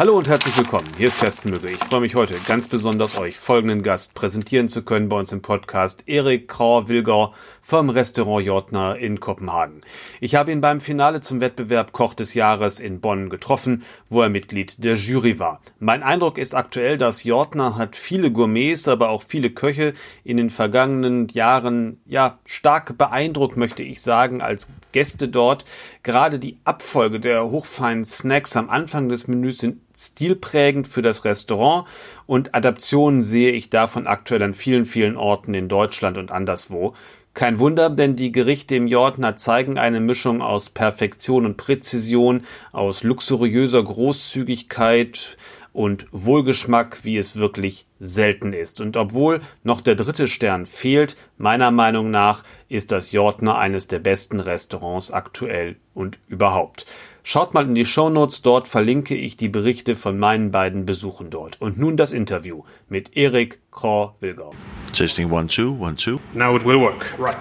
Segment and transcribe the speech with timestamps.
[0.00, 0.86] Hallo und herzlich willkommen.
[0.96, 1.72] Hier ist Kersten Mügge.
[1.72, 5.42] Ich freue mich heute ganz besonders, euch folgenden Gast präsentieren zu können bei uns im
[5.42, 6.04] Podcast.
[6.06, 9.82] Erik Krauer-Wilgau vom Restaurant Jortner in Kopenhagen.
[10.18, 14.30] Ich habe ihn beim Finale zum Wettbewerb Koch des Jahres in Bonn getroffen, wo er
[14.30, 15.60] Mitglied der Jury war.
[15.78, 19.92] Mein Eindruck ist aktuell, dass Jortner hat viele Gourmets, aber auch viele Köche
[20.24, 25.66] in den vergangenen Jahren, ja, stark beeindruckt, möchte ich sagen, als Gäste dort.
[26.02, 31.86] Gerade die Abfolge der hochfeinen Snacks am Anfang des Menüs sind stilprägend für das Restaurant
[32.26, 36.94] und Adaptionen sehe ich davon aktuell an vielen, vielen Orten in Deutschland und anderswo.
[37.32, 43.04] Kein Wunder, denn die Gerichte im Jordner zeigen eine Mischung aus Perfektion und Präzision, aus
[43.04, 45.36] luxuriöser Großzügigkeit
[45.72, 48.80] und Wohlgeschmack, wie es wirklich selten ist.
[48.80, 54.00] Und obwohl noch der dritte Stern fehlt, meiner Meinung nach ist das Jordner eines der
[54.00, 56.86] besten Restaurants aktuell und überhaupt.
[57.32, 61.60] Schaut mal in die Shownotes, dort verlinke ich die Berichte von meinen beiden Besuchen dort.
[61.60, 64.52] Und nun das Interview mit Erik Krau-Wilgau.
[64.92, 66.18] Testing one, two, one, two.
[66.34, 67.14] Now it will work.
[67.20, 67.36] Right.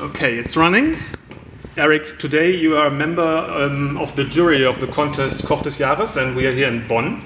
[0.00, 0.96] Okay, it's running.
[1.76, 5.78] Eric, today you are a member um, of the jury of the contest Koch des
[5.78, 7.22] Jahres, and we are here in Bonn.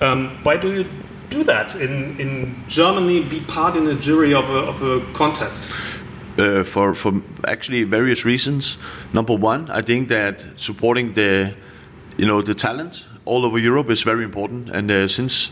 [0.00, 0.86] Um, why do you
[1.28, 5.70] do that in, in Germany, be part in a jury of a, of a contest?
[6.38, 8.78] Uh, for for actually various reasons.
[9.12, 11.54] Number one, I think that supporting the
[12.16, 15.50] you know the talent all over Europe is very important, and uh, since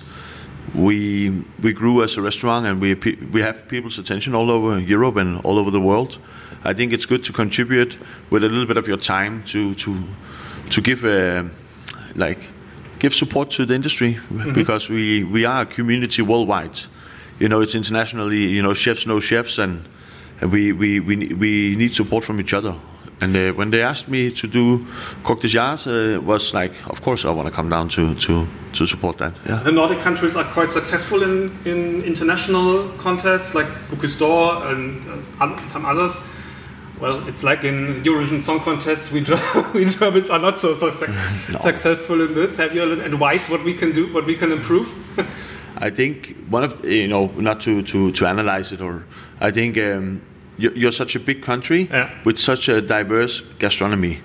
[0.75, 2.95] we we grew as a restaurant and we
[3.33, 6.19] we have people's attention all over Europe and all over the world,
[6.65, 7.97] I think it's good to contribute
[8.31, 9.97] with a little bit of your time to to
[10.71, 11.49] to give a uh,
[12.17, 12.49] like
[12.99, 14.53] give support to the industry mm-hmm.
[14.55, 16.81] because we we are a community worldwide.
[17.39, 18.47] You know, it's internationally.
[18.47, 19.85] You know, chefs know chefs and
[20.43, 22.75] we, we, we, we need support from each other.
[23.21, 24.87] And uh, when they asked me to do
[25.23, 28.47] Koch des Jahres, uh, was like, of course, I want to come down to, to,
[28.73, 29.35] to support that.
[29.47, 29.63] Yeah.
[29.63, 35.23] The Nordic countries are quite successful in, in international contests like Bocuse d'Or and uh,
[35.23, 36.21] some others.
[37.01, 39.21] Well, it's like in Eurovision Song Contests, we,
[39.75, 40.87] we Germans are not so, so
[41.53, 41.59] no.
[41.59, 42.57] successful in this.
[42.57, 44.93] Have you advice what we can do, what we can improve?
[45.77, 49.05] I think one of you know not to to to analyze it or
[49.41, 50.23] I think um,
[50.59, 52.11] you're such a big country yeah.
[52.25, 54.21] with such a diverse gastronomy.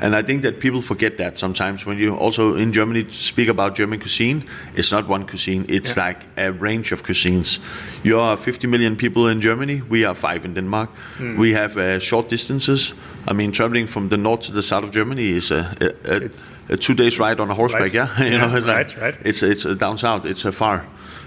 [0.00, 3.76] And I think that people forget that sometimes when you also in Germany speak about
[3.76, 4.44] German cuisine,
[4.74, 6.06] it's not one cuisine, it's yeah.
[6.06, 7.60] like a range of cuisines.
[8.02, 10.90] You are 50 million people in Germany, we are five in Denmark.
[11.18, 11.38] Mm.
[11.38, 12.94] We have uh, short distances.
[13.28, 16.74] I mean, traveling from the north to the south of Germany is a, a, a,
[16.74, 17.94] a two days ride on a horseback, right.
[17.94, 18.18] yeah?
[18.24, 19.18] you yeah, know, it's right, like, right.
[19.24, 20.84] It's, it's down south, it's a far.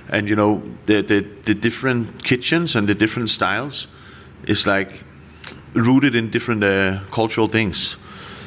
[0.10, 3.88] And you know, the, the, the different kitchens and the different styles
[4.44, 5.04] is like
[5.74, 7.98] rooted in different uh, cultural things.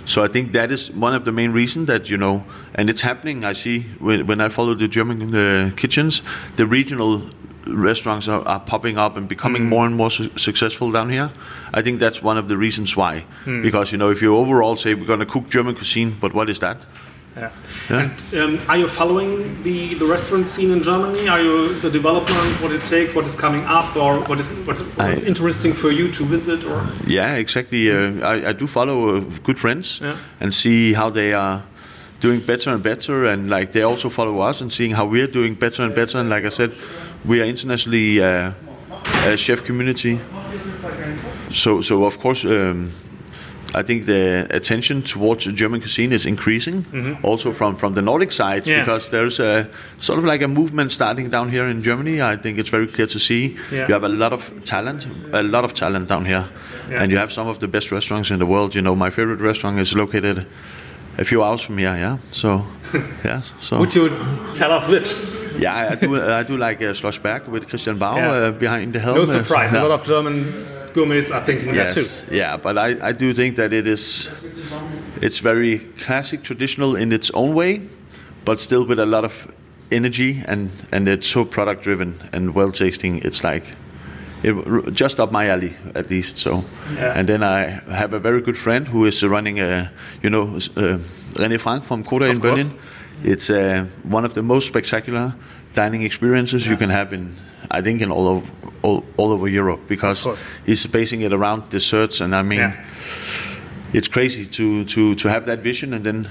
[0.05, 2.45] So I think that is one of the main reasons that you know,
[2.75, 3.45] and it's happening.
[3.45, 6.23] I see when, when I follow the German uh, kitchens,
[6.57, 7.23] the regional
[7.67, 9.69] restaurants are, are, popping up and becoming mm.
[9.69, 11.31] more and more su- successful down here.
[11.75, 13.27] I think that's one of the reasons why.
[13.45, 13.63] Mm.
[13.63, 16.49] Because you know, if you overall say we're going to cook German cuisine, but what
[16.49, 16.79] is that?
[17.39, 17.51] Yeah.
[17.91, 18.11] yeah.
[18.33, 21.29] And um, are you following the, the restaurant scene in Germany?
[21.29, 24.79] Are you the development, what it takes, what is coming up, or what is what,
[24.97, 26.65] what is interesting for you to visit?
[26.65, 27.91] Or yeah, exactly.
[27.91, 30.17] Uh, I, I, do follow uh, good friends yeah.
[30.41, 31.63] and see how they are
[32.21, 35.55] doing better and better, and like they also follow us and seeing how we're doing
[35.55, 36.19] better and better.
[36.19, 36.73] And like I said,
[37.25, 38.53] we are internationally uh,
[39.25, 40.19] a chef community.
[41.51, 42.45] So so of course.
[42.45, 42.91] Um,
[43.75, 47.25] I think the attention towards German cuisine is increasing, mm-hmm.
[47.25, 48.81] also from, from the Nordic side, yeah.
[48.81, 49.69] because there's a
[49.99, 52.23] sort of like a movement starting down here in Germany.
[52.23, 53.57] I think it's very clear to see.
[53.71, 53.87] Yeah.
[53.87, 56.49] You have a lot of talent, a lot of talent down here,
[56.89, 57.03] yeah.
[57.03, 58.75] and you have some of the best restaurants in the world.
[58.75, 60.47] You know, my favorite restaurant is located
[61.19, 61.95] a few hours from here.
[61.95, 62.65] Yeah, so
[63.25, 63.43] yeah.
[63.61, 64.09] So would you
[64.55, 65.15] tell us which?
[65.59, 66.23] Yeah, I do.
[66.23, 69.17] I do like uh, Schloss Berg with Christian Bau uh, behind the helm.
[69.17, 70.45] No surprise, a lot of German
[70.93, 72.37] gourmets are thinking yes, that too.
[72.37, 74.29] Yeah, but I, I do think that it is
[75.23, 77.83] it's very classic, traditional in its own way,
[78.45, 79.53] but still with a lot of
[79.91, 83.19] energy and and it's so product driven and well tasting.
[83.19, 83.65] It's like
[84.43, 86.39] it, just up my alley at least.
[86.39, 86.65] So,
[86.95, 87.13] yeah.
[87.19, 89.91] and then I have a very good friend who is running a
[90.23, 90.43] you know
[90.77, 90.99] uh,
[91.35, 92.63] René Frank from Coda in course.
[92.63, 92.79] Berlin.
[93.25, 95.35] It's uh, one of the most spectacular
[95.75, 96.71] dining experiences yeah.
[96.73, 97.35] you can have in
[97.71, 100.27] I think in all over all, all over Europe because
[100.65, 102.85] he's basing it around desserts and I mean yeah.
[103.93, 106.29] it's crazy to, to to have that vision and then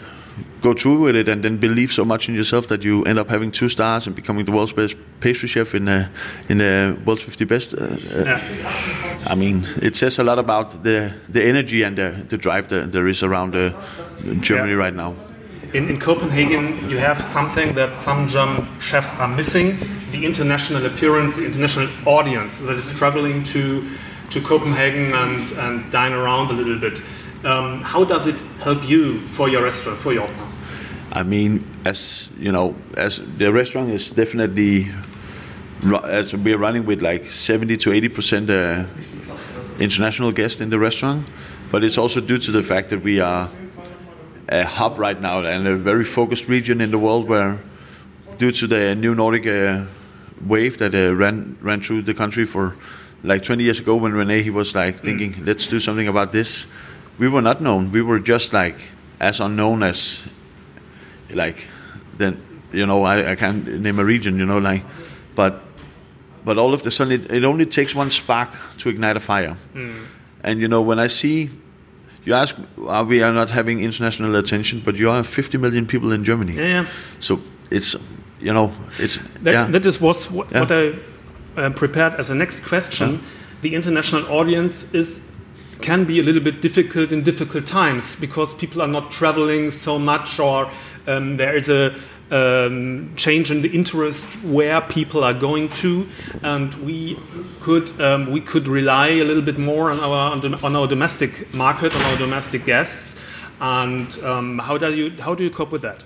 [0.62, 3.30] go through with it and then believe so much in yourself that you end up
[3.30, 6.08] having two stars and becoming the world's best pastry chef in uh,
[6.50, 7.74] in the world's 50 best.
[7.74, 9.24] Uh, uh, yeah.
[9.28, 12.92] I mean, it says a lot about the the energy and the, the drive that
[12.92, 13.72] there is around uh,
[14.42, 14.86] Germany yeah.
[14.86, 15.14] right now.
[15.74, 19.78] In, in, Copenhagen, you have something that some German chefs are missing:
[20.12, 23.88] the international appearance, the international audience that is traveling to
[24.30, 27.02] to Copenhagen and, and dine around a little bit.
[27.46, 30.30] Um, how does it help you for your restaurant, for your?
[31.14, 34.92] I mean, as you know, as the restaurant is definitely
[36.04, 38.86] as we're running with like 70 to 80 percent uh,
[39.80, 41.30] international guests in the restaurant,
[41.72, 43.50] but it's also due to the fact that we are
[44.50, 47.60] a hub right now and a very focused region in the world where,
[48.38, 49.86] due to the new Nordic uh,
[50.46, 52.76] wave that uh, ran ran through the country for
[53.24, 55.46] like 20 years ago when Rene he was like thinking mm.
[55.48, 56.68] let's do something about this
[57.18, 58.76] we were not known we were just like
[59.20, 60.24] as unknown as
[61.32, 61.68] like
[62.18, 62.42] then
[62.72, 64.84] you know I, I can't name a region you know like
[65.36, 65.62] but
[66.46, 69.58] but all of the sudden it, it only takes one spark to ignite a fire
[69.74, 70.06] mm.
[70.44, 71.50] and you know when I see
[72.24, 72.56] you ask
[72.86, 76.54] are we are not having international attention but you are 50 million people in Germany
[76.54, 76.88] yeah, yeah.
[77.20, 77.42] so
[77.72, 77.96] it's
[78.40, 79.68] you know it's that, yeah.
[79.68, 80.60] that is was what, yeah.
[80.62, 80.94] what I
[81.58, 83.24] uh, prepared as a next question.
[83.62, 85.22] The international audience is
[85.82, 90.00] can be a little bit difficult in difficult times because people are not traveling so
[90.00, 90.70] much, or
[91.08, 91.96] um, there is a
[92.30, 96.08] um, change in the interest where people are going to,
[96.44, 97.18] and we
[97.60, 100.32] could um, we could rely a little bit more on our
[100.64, 103.16] on, our domestic market, on our domestic guests.
[103.60, 106.04] And um, how do you how do you cope with that?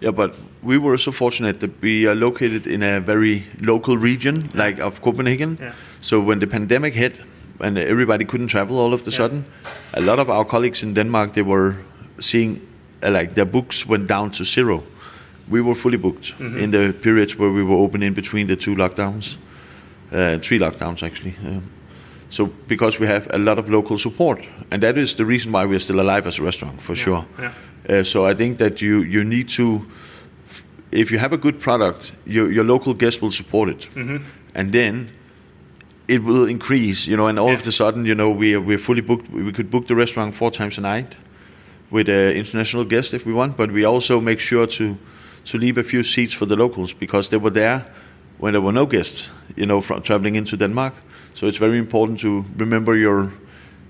[0.00, 4.50] Yeah, but we were so fortunate that we are located in a very local region,
[4.54, 5.58] like of Copenhagen.
[5.60, 5.72] Yeah.
[6.00, 7.20] So when the pandemic hit
[7.60, 9.16] and everybody couldn't travel all of a yeah.
[9.16, 9.44] sudden,
[9.94, 11.76] a lot of our colleagues in Denmark they were
[12.18, 12.66] seeing
[13.02, 14.82] uh, like their books went down to zero.
[15.48, 16.58] We were fully booked mm-hmm.
[16.58, 19.36] in the periods where we were open in between the two lockdowns,
[20.12, 21.34] uh, three lockdowns actually.
[21.44, 21.70] Um,
[22.30, 25.66] so because we have a lot of local support, and that is the reason why
[25.66, 27.04] we are still alive as a restaurant for yeah.
[27.04, 27.26] sure.
[27.90, 29.84] Uh, so I think that you you need to,
[30.92, 34.24] if you have a good product, your your local guests will support it, mm-hmm.
[34.54, 35.10] and then
[36.06, 37.10] it will increase.
[37.10, 37.60] You know, and all yeah.
[37.60, 39.30] of a sudden, you know, we we're fully booked.
[39.32, 41.16] We could book the restaurant four times a night
[41.90, 44.96] with uh, international guests if we want, but we also make sure to
[45.44, 47.84] to leave a few seats for the locals because they were there
[48.38, 49.30] when there were no guests.
[49.56, 50.94] You know, from traveling into Denmark.
[51.34, 53.32] So it's very important to remember your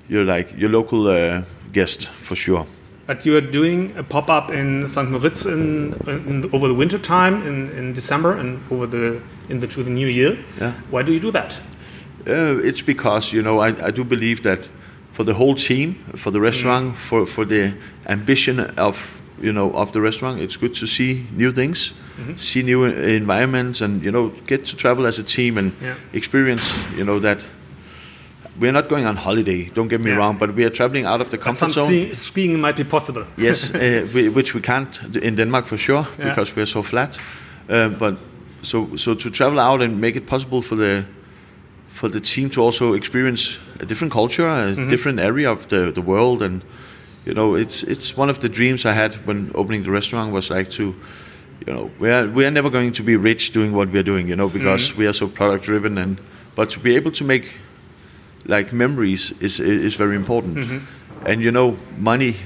[0.08, 1.42] your like your local uh,
[1.72, 2.66] guest for sure.
[3.10, 5.10] But you are doing a pop up in St.
[5.10, 9.72] Moritz in, in, over the winter time in, in December and over the into the
[9.74, 10.38] to the new year.
[10.60, 10.74] Yeah.
[10.90, 11.60] Why do you do that?
[12.24, 14.68] Uh, it's because you know I, I do believe that
[15.10, 16.96] for the whole team, for the restaurant, mm.
[17.08, 17.74] for for the
[18.06, 18.96] ambition of
[19.40, 22.38] you know of the restaurant, it's good to see new things, mm -hmm.
[22.38, 25.96] see new environments, and you know get to travel as a team and yeah.
[26.12, 26.64] experience
[26.96, 27.50] you know that
[28.60, 29.64] we're not going on holiday.
[29.74, 30.18] Don't get me yeah.
[30.18, 32.14] wrong, but we are traveling out of the comfort but some zone.
[32.14, 33.24] skiing might be possible.
[33.36, 36.28] yes, uh, we, which we can't in Denmark for sure yeah.
[36.28, 37.18] because we're so flat.
[37.68, 38.16] Uh, but
[38.62, 41.04] so so to travel out and make it possible for the
[41.88, 44.90] for the team to also experience a different culture, a mm -hmm.
[44.90, 46.62] different area of the, the world, and
[47.26, 50.50] you know, it's it's one of the dreams I had when opening the restaurant was
[50.50, 50.82] like to,
[51.66, 54.04] you know, we are we are never going to be rich doing what we are
[54.04, 54.98] doing, you know, because mm -hmm.
[54.98, 56.18] we are so product driven, and
[56.54, 57.44] but to be able to make
[58.46, 60.56] like memories is is very important.
[60.56, 61.26] Mm-hmm.
[61.26, 62.36] And you know, money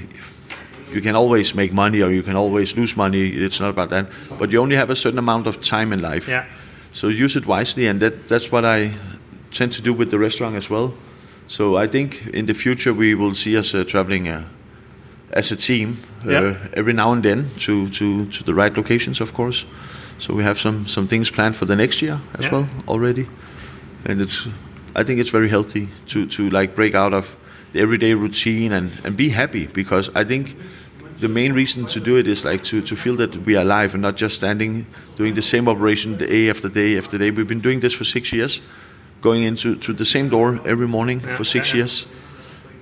[0.91, 3.29] you can always make money or you can always lose money.
[3.29, 4.07] It's not about that.
[4.37, 6.27] But you only have a certain amount of time in life.
[6.27, 6.45] Yeah.
[6.91, 8.93] So use it wisely, and that that's what I
[9.51, 10.93] tend to do with the restaurant as well.
[11.47, 14.43] So I think in the future we will see us uh, traveling uh,
[15.31, 16.67] as a team uh, yeah.
[16.73, 19.65] every now and then to, to, to the right locations, of course.
[20.17, 22.51] So we have some some things planned for the next year as yeah.
[22.51, 23.27] well already,
[24.05, 24.47] and it's
[24.95, 27.35] I think it's very healthy to to like break out of
[27.73, 30.55] the everyday routine and and be happy because I think
[31.19, 33.93] the main reason to do it is like to, to feel that we are alive
[33.93, 34.85] and not just standing
[35.15, 37.31] doing the same operation day after day after day.
[37.31, 38.61] We've been doing this for six years,
[39.21, 42.05] going into to the same door every morning for six years.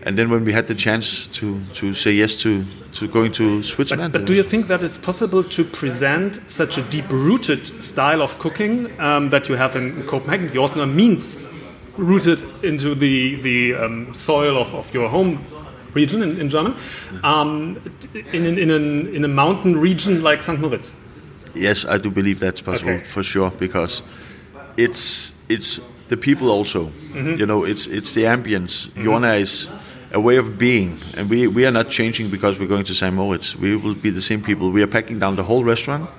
[0.05, 2.65] And then when we had the chance to, to say yes to,
[2.95, 4.11] to going to Switzerland.
[4.11, 8.21] But, but do you think that it's possible to present such a deep rooted style
[8.21, 10.49] of cooking um, that you have in Copenhagen?
[10.49, 11.41] Jordnær means
[11.97, 15.39] rooted into the the um, soil of, of your home
[15.93, 16.75] region in, in German,
[17.23, 17.79] um,
[18.13, 20.59] in, in, in, an, in a mountain region like St.
[20.59, 20.93] Moritz?
[21.53, 23.05] Yes, I do believe that's possible okay.
[23.05, 24.01] for sure because
[24.75, 26.83] it's it's the people also.
[26.83, 27.37] Mm -hmm.
[27.37, 28.89] You know, it's it's the ambience.
[28.95, 29.41] Mm -hmm.
[29.41, 29.69] Is
[30.13, 33.13] a way of being, and we, we are not changing because we're going to St.
[33.13, 33.55] Moritz.
[33.55, 34.71] We will be the same people.
[34.71, 36.09] We are packing down the whole restaurant,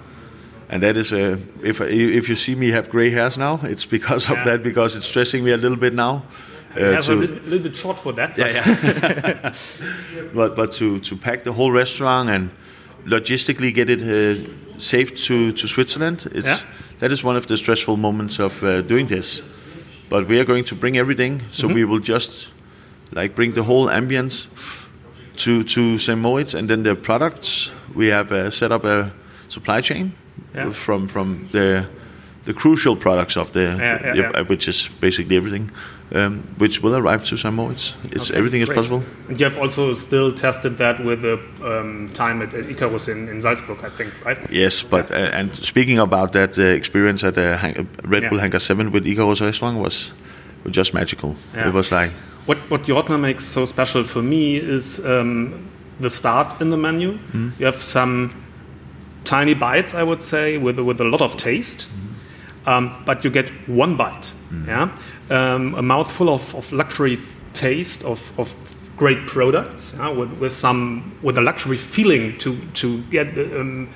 [0.75, 4.31] and that is a if if you see me have gray hairs now, it's because
[4.33, 4.45] of Yeah.
[4.45, 6.23] that because it's stressing me a little bit now.
[6.76, 8.37] Uh, so a little, little bit short for that.
[8.37, 8.95] yeah, but-
[9.45, 9.54] yeah.
[10.35, 12.50] but but to to pack the whole restaurant and
[13.07, 14.35] logistically get it uh,
[14.78, 16.59] safe to to Switzerland, it's Yeah.
[16.99, 19.43] that is one of the stressful moments of uh, doing this.
[20.09, 21.75] But we are going to bring everything, so Mm-hmm.
[21.76, 22.49] we will just
[23.12, 24.49] like bring the whole ambience
[25.45, 26.19] to to St.
[26.19, 29.12] Moritz, and then the products we have uh, set up a
[29.49, 30.12] supply chain
[30.55, 30.71] Yeah.
[30.73, 31.87] from from the
[32.45, 35.71] the crucial products of the yeah, uh, which is basically everything,
[36.12, 37.55] um, which will arrive to St.
[37.55, 37.95] Moritz.
[38.12, 38.76] It's Okay, everything is great.
[38.76, 39.03] possible.
[39.29, 43.29] And you have also still tested that with the um, time at, at Ikarus in,
[43.29, 44.38] in Salzburg, I think, right?
[44.53, 48.38] Yes, but uh, and speaking about that uh, experience at Hang- uh, Red Bull.
[48.41, 50.12] Hangar Seven with Ikarus Restaurant was
[50.64, 51.37] was just magical.
[51.55, 52.11] It was like
[52.47, 55.53] What what Jordnær makes so special for me is um,
[56.00, 57.17] the start in the menu.
[57.33, 57.49] Hmm.
[57.59, 58.31] You have some
[59.25, 61.88] tiny bites, I would say, with with a lot of taste,
[62.66, 64.35] um, but you get one bite.
[64.66, 64.97] Yeah,
[65.31, 67.19] um, a mouthful of, of luxury
[67.52, 68.54] taste of, of
[68.97, 73.88] great products yeah, with with some with a luxury feeling to to get the, um,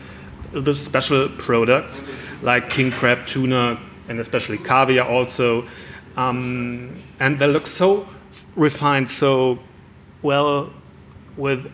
[0.53, 2.03] the special products
[2.43, 5.67] like king crab, tuna, and especially caviar also.
[6.17, 8.09] Um, and they look so
[8.57, 9.59] refined, so
[10.23, 10.73] well
[11.37, 11.71] with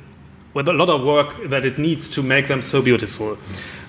[0.55, 3.37] with a lot of work that it needs to make them so beautiful.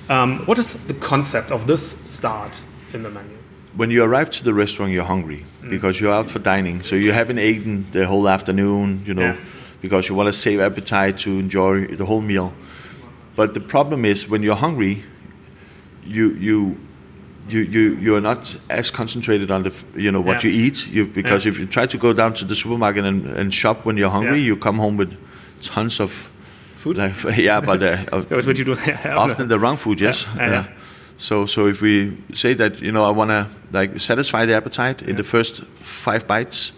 [0.10, 2.62] Um, what is the concept of this start
[2.93, 3.38] in the menu?
[3.77, 5.69] when you arrive to the restaurant, you're hungry Mm.
[5.69, 6.81] because you're out for dining.
[6.81, 9.36] So you haven't eaten the whole afternoon, you know, Yeah.
[9.81, 12.53] because you want to save appetite to enjoy the whole meal.
[13.36, 15.03] But the problem is when you're hungry,
[16.05, 16.77] you you
[17.50, 20.51] you you you are not as concentrated on the you know what Yeah.
[20.51, 20.88] you eat.
[20.88, 21.51] You because Yeah.
[21.51, 24.39] if you try to go down to the supermarket and, and shop when you're hungry,
[24.41, 25.12] you come home with
[25.62, 26.12] tons of
[26.86, 26.98] Food?
[26.98, 27.98] like yeah, but uh,
[28.46, 28.74] What you do?
[29.25, 30.65] often the wrong food yes Yeah, yeah.
[31.18, 33.48] so so if we say that you know i want to
[33.80, 36.72] like satisfy the appetite in the first five bites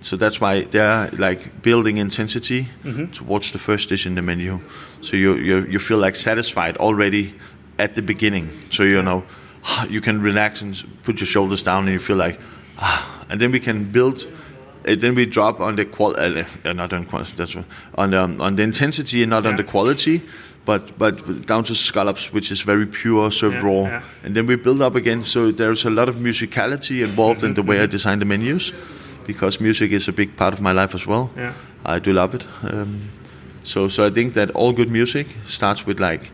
[0.00, 3.06] so that's why they're like building intensity Mm-hmm.
[3.12, 4.58] towards the first dish in the menu
[5.00, 7.34] so you you you feel like satisfied already
[7.78, 9.22] at the beginning so you know
[9.90, 12.38] you can relax and put your shoulders down and you feel like
[12.78, 13.00] ah,
[13.30, 14.26] and then we can build
[14.94, 17.64] then we drop on the qual uh, uh, not on quality that's right,
[17.96, 20.20] on um, on the intensity and not on the quality
[20.64, 24.02] but but down to scallops which is very pure served Yeah, raw yeah.
[24.24, 27.62] and then we build up again so there's a lot of musicality involved in the
[27.62, 27.90] way I Mm-hmm.
[27.90, 28.72] design the menus
[29.26, 31.52] because music is a big part of my life as well Yeah.
[31.84, 33.00] I do love it um,
[33.64, 36.30] so so I think that all good music starts with like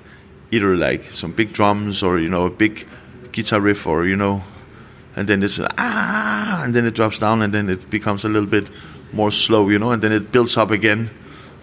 [0.50, 2.86] either like some big drums or you know a big
[3.32, 4.42] guitar riff or you know
[5.16, 8.48] and then it's ah and then it drops down and then it becomes a little
[8.48, 8.68] bit
[9.12, 11.10] more slow you know and then it builds up again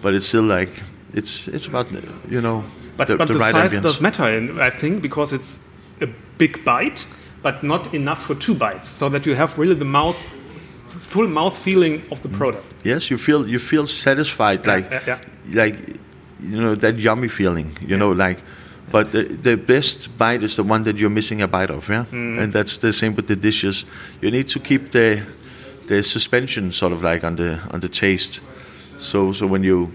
[0.00, 0.82] but it's still like
[1.14, 1.86] it's it's about
[2.30, 2.64] you know
[2.96, 3.82] But, the, but the, the right size ambience.
[3.82, 4.24] does matter,
[4.60, 5.60] I think, because it's
[6.00, 7.08] a big bite,
[7.42, 10.18] but not enough for two bites, so that you have really the mouth,
[10.86, 12.64] full mouth feeling of the product.
[12.84, 15.18] Yes, you feel you feel satisfied, like yeah, yeah.
[15.62, 15.76] like
[16.50, 18.38] you know that yummy feeling, you know, like.
[18.92, 22.04] But the, the best bite is the one that you're missing a bite of, yeah.
[22.04, 22.38] Mm-hmm.
[22.38, 23.84] And that's the same with the dishes.
[24.20, 25.22] You need to keep the
[25.86, 28.40] the suspension sort of like on the on the taste.
[28.98, 29.90] So so when you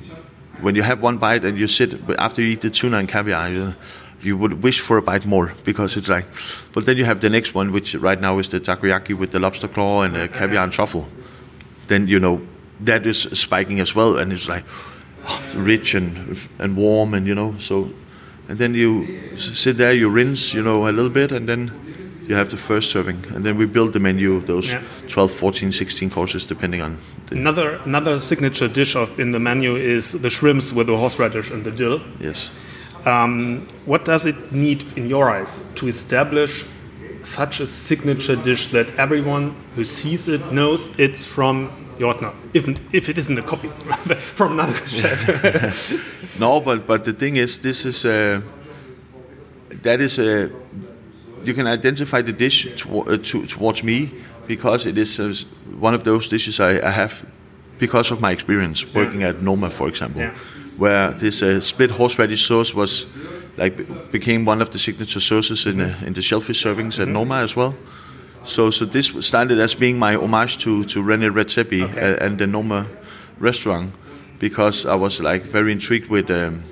[0.61, 3.49] when you have one bite and you sit after you eat the tuna and caviar,
[3.49, 3.75] you,
[4.21, 6.25] you would wish for a bite more because it's like.
[6.73, 9.39] But then you have the next one, which right now is the takoyaki with the
[9.39, 11.07] lobster claw and the caviar and truffle
[11.87, 12.41] then you know
[12.81, 14.65] that is spiking as well, and it's like
[15.55, 17.91] rich and and warm, and you know so.
[18.49, 19.05] And then you
[19.37, 21.71] sit there, you rinse, you know, a little bit, and then
[22.27, 24.81] you have the first serving, and then we build the menu, those Yeah.
[25.07, 26.97] 12, 14, 16 courses, depending on.
[27.27, 31.51] The, Another another signature dish of in the menu is the shrimps with the horseradish
[31.51, 32.01] and the dill.
[32.21, 32.51] yes.
[33.05, 36.65] Um, what does it need in your eyes to establish
[37.21, 43.09] such a signature dish that everyone who sees it knows it's from Jordnær, if, if
[43.09, 43.67] it isn't a copy
[44.35, 45.91] from another chef?
[46.39, 48.41] No, but but the thing is, this is uh,
[49.83, 50.49] that is a
[51.43, 54.11] you can identify the dish to, uh, to, towards me
[54.47, 55.33] because it is uh,
[55.79, 57.13] one of those dishes I, I have
[57.79, 60.33] because of my experience working at Noma, for example, Yeah.
[60.77, 63.07] where this uh, split horseradish sauce was
[63.57, 67.35] like became one of the signature sauces in uh, in the shellfish servings at Noma
[67.43, 67.73] as well.
[68.47, 72.17] So so this started as being my homage to to René Redzepi Okay.
[72.25, 72.87] and the Noma
[73.39, 73.91] restaurant
[74.39, 76.63] because I was like very intrigued with um,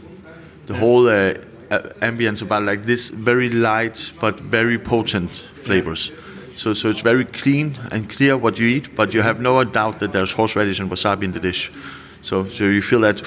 [0.68, 1.34] the whole uh,
[1.70, 5.32] uh, ambience about like this very light but very potent
[5.66, 6.12] flavors.
[6.56, 10.00] So so it's very clean and clear what you eat, but you have no doubt
[10.00, 11.72] that there's horseradish and wasabi in the dish.
[12.22, 13.22] So so you feel that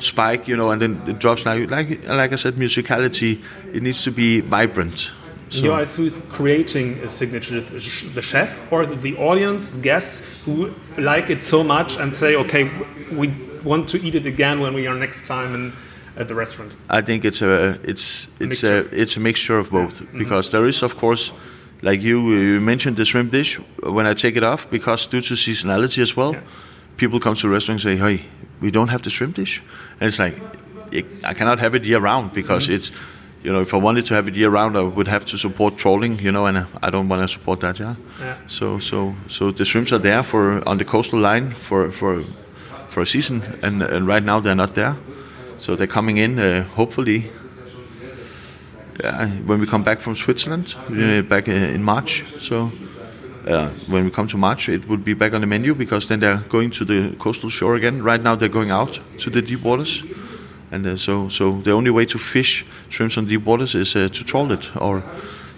[0.00, 1.46] spike, you know, and then it drops.
[1.46, 3.38] Like like like I said, musicality
[3.72, 5.12] it needs to be vibrant.
[5.52, 5.64] So.
[5.64, 7.60] Your eyes, who is creating a signature?
[7.60, 12.70] The chef or the audience, the guests who like it so much and say, okay,
[13.12, 13.28] we
[13.62, 15.72] want to eat it again when we are next time in,
[16.16, 16.74] at the restaurant?
[16.88, 20.18] I think it's a it's it's a, a it's a mixture of both yeah.
[20.18, 20.52] Because mm -hmm.
[20.52, 21.32] there is of course
[21.82, 25.34] like you you mentioned the shrimp dish when I take it off because due to
[25.34, 26.42] seasonality as well yeah.
[26.96, 28.24] people come to the restaurant and say hey
[28.60, 29.62] we don't have the shrimp dish
[30.00, 30.36] and it's like
[31.30, 32.78] I cannot have it year round because mm -hmm.
[32.78, 32.92] it's
[33.42, 35.76] you know, if I wanted to have it year round, I would have to support
[35.76, 37.96] trawling, you know, and I don't want to support that, yeah.
[38.20, 38.36] yeah.
[38.46, 42.22] So, so, so the shrimps are there for on the coastal line for for
[42.90, 44.96] for a season, and and right now they're not there,
[45.58, 46.38] so they're coming in.
[46.38, 47.30] Uh, hopefully,
[49.02, 52.24] yeah, when we come back from Switzerland, uh, back uh, in March.
[52.38, 52.70] So.
[53.44, 56.20] Uh, when we come to March, it would be back on the menu because then
[56.20, 58.00] they're going to the coastal shore again.
[58.00, 60.04] Right now, they're going out to the deep waters
[60.72, 64.08] and uh, so so the only way to fish shrimps on deep waters is uh,
[64.08, 65.04] to trawl it or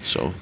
[0.02, 0.34] so.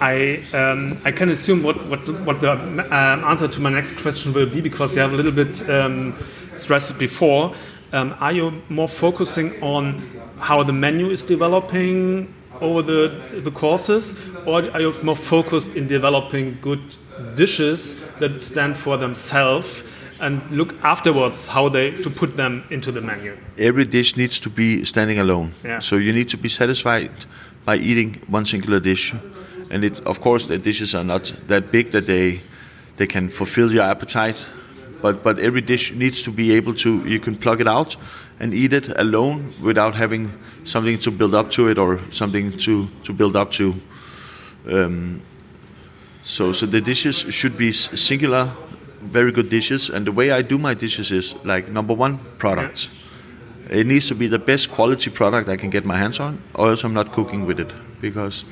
[0.00, 4.32] I um, I can assume what what what the um, answer to my next question
[4.32, 6.14] will be because you have a little bit um,
[6.56, 7.52] stressed it before.
[7.92, 10.08] Um, are you more focusing on
[10.38, 14.14] how the menu is developing over the the courses,
[14.46, 16.96] or are you more focused in developing good
[17.34, 19.84] dishes that stand for themselves?
[20.20, 23.36] And look afterwards how they to put them into the menu.
[23.58, 25.52] Every dish needs to be standing alone.
[25.64, 25.80] Yeah.
[25.80, 27.10] So you need to be satisfied
[27.64, 29.14] by eating one singular dish,
[29.70, 32.42] and it, of course the dishes are not that big that they
[32.96, 34.36] they can fulfill your appetite.
[35.02, 37.96] But but every dish needs to be able to you can plug it out
[38.38, 40.30] and eat it alone without having
[40.64, 43.74] something to build up to it or something to to build up to.
[44.68, 45.22] Um,
[46.22, 48.52] so so the dishes should be singular
[49.00, 49.90] very good dishes.
[49.90, 52.88] And the way I do my dishes is like number one, products.
[53.68, 56.70] It needs to be the best quality product I can get my hands on, or
[56.70, 58.44] else I'm not cooking with it because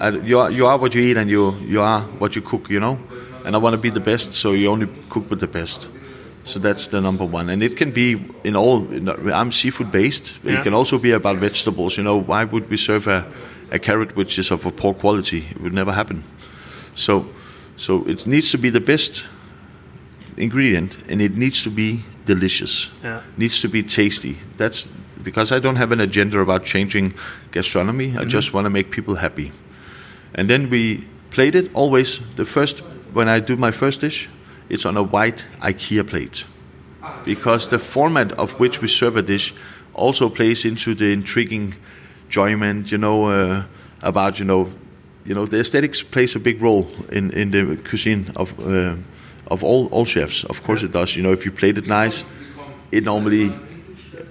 [0.00, 2.70] I, you are you are what you eat and you you are what you cook,
[2.70, 2.98] you know.
[3.44, 5.88] And I want to be the best, so you only cook with the best.
[6.44, 8.86] So that's the number one, and it can be in all.
[9.32, 10.38] I'm seafood based.
[10.44, 10.60] Yeah.
[10.60, 11.96] It can also be about vegetables.
[11.96, 13.26] You know, why would we serve a,
[13.72, 15.44] a carrot which is of a poor quality?
[15.50, 16.22] It would never happen.
[16.94, 17.26] So,
[17.76, 19.24] so it needs to be the best
[20.36, 22.90] ingredient, and it needs to be delicious.
[23.02, 23.22] Yeah.
[23.36, 24.36] Needs to be tasty.
[24.56, 24.88] That's
[25.22, 27.14] because I don't have an agenda about changing
[27.50, 28.08] gastronomy.
[28.08, 28.18] Mm-hmm.
[28.18, 29.52] I just want to make people happy.
[30.34, 32.20] And then we plate it always.
[32.36, 34.28] The first when I do my first dish,
[34.68, 36.44] it's on a white IKEA plate
[37.24, 39.54] because the format of which we serve a dish
[39.94, 41.74] also plays into the intriguing
[42.26, 42.92] enjoyment.
[42.92, 43.64] You know uh,
[44.02, 44.70] about you know
[45.24, 48.52] you know the aesthetics plays a big role in in the cuisine of.
[48.60, 48.96] Uh,
[49.46, 50.44] of all all chefs.
[50.44, 51.16] Of course, it does.
[51.16, 52.24] You know, if you plate it nice,
[52.92, 53.52] it normally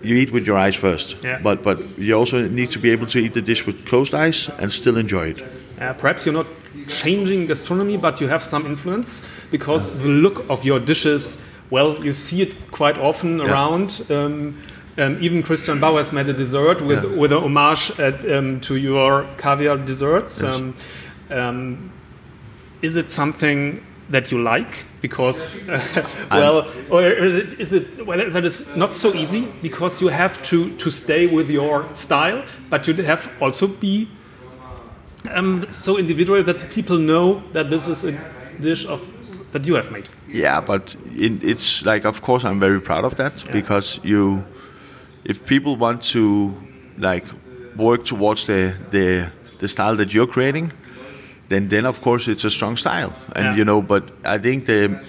[0.05, 1.17] you eat with your eyes first.
[1.23, 1.39] Yeah.
[1.41, 4.49] But but you also need to be able to eat the dish with closed eyes
[4.59, 5.41] and still enjoy it.
[5.79, 6.47] Uh, perhaps you're not
[6.87, 11.37] changing gastronomy, but you have some influence because the look of your dishes.
[11.71, 13.51] Well, you see it quite often yeah.
[13.51, 14.05] around.
[14.09, 14.61] Um,
[14.97, 17.19] um, even Christian Bau has made a dessert with yeah.
[17.19, 20.41] with a homage at, um, to your caviar desserts.
[20.41, 20.55] Yes.
[20.55, 20.75] Um,
[21.31, 21.91] um,
[22.81, 28.29] is it something that you like because uh, well or is it, is it well
[28.29, 32.87] that is not so easy because you have to to stay with your style but
[32.87, 34.07] you have also be
[35.31, 38.11] um, so individual that people know that this is a
[38.59, 39.11] dish of
[39.51, 43.15] that you have made yeah but in, it's like of course i'm very proud of
[43.15, 43.51] that yeah.
[43.51, 44.45] because you
[45.23, 46.53] if people want to
[46.97, 47.25] like
[47.75, 50.71] work towards the the the style that you're creating
[51.49, 53.55] then then of course it's a strong style, and yeah.
[53.55, 53.81] you know.
[53.81, 54.99] But I think the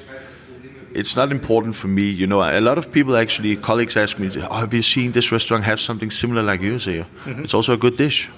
[0.92, 2.05] it's not important for me.
[2.05, 5.33] You know, a lot of people actually colleagues ask me, oh, "Have you seen this
[5.33, 7.44] restaurant have something similar like yours here?" Mm-hmm.
[7.44, 8.31] It's also a good dish,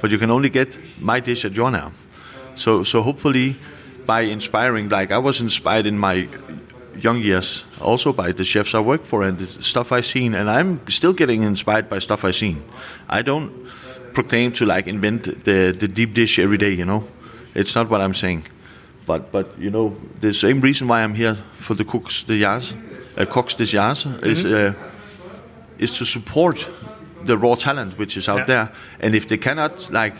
[0.00, 1.92] but you can only get my dish at your now.
[2.54, 3.56] So so hopefully
[4.06, 6.28] by inspiring, like I was inspired in my
[7.00, 10.50] young years also by the chefs I work for and the stuff I've seen, and
[10.50, 12.62] I'm still getting inspired by stuff I've seen.
[13.08, 13.50] I don't
[14.12, 17.04] proclaim to like invent the the deep dish every day, you know.
[17.54, 18.44] It's not what I'm saying.
[19.06, 22.74] But but you know the same reason why I'm here for the cooks the Jars,
[23.16, 24.26] uh, cooks des Jars mm-hmm.
[24.26, 24.74] is uh,
[25.78, 26.68] is to support
[27.24, 28.44] the raw talent which is out yeah.
[28.44, 28.72] there.
[29.00, 30.14] And if they cannot like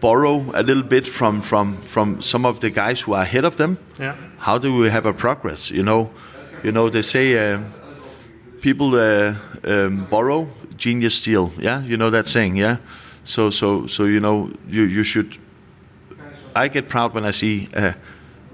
[0.00, 3.56] borrow a little bit from from from some of the guys who are ahead of
[3.56, 4.14] them, yeah.
[4.38, 5.70] how do we have a progress?
[5.70, 6.10] You know,
[6.62, 7.60] you know they say uh,
[8.60, 11.50] people uh, um, borrow, genius steal.
[11.58, 12.56] Yeah, you know that saying.
[12.56, 12.76] Yeah.
[13.24, 15.38] So so so you know you you should
[16.54, 17.92] I get proud when I see uh,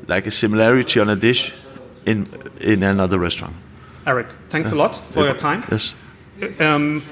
[0.06, 1.52] like a similarity on a dish
[2.06, 2.26] in
[2.60, 3.54] in another restaurant.
[4.06, 5.64] Eric, thanks a lot for your time.
[5.70, 5.94] Yes.
[6.60, 7.02] Um,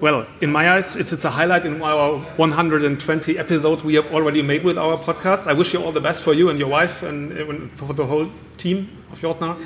[0.00, 4.42] well, in my eyes, it's, it's a highlight in our 120 episodes we have already
[4.42, 5.46] made with our podcast.
[5.46, 8.28] I wish you all the best for you and your wife and for the whole
[8.58, 9.56] team of Jordnær.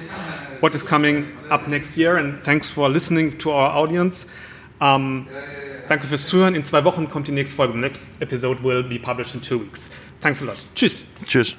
[0.61, 2.17] What is coming up next year?
[2.17, 4.27] And thanks for listening to our audience.
[4.81, 5.27] Um,
[5.89, 6.55] danke fürs Zuhören.
[6.55, 7.73] In zwei Wochen kommt die nächste Folge.
[7.73, 9.91] The next episode will be published in two weeks.
[10.21, 10.57] Thanks a lot.
[10.75, 11.05] Tschüss.
[11.27, 11.57] Tschüss.